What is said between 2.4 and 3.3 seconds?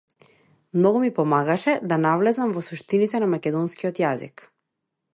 во суштините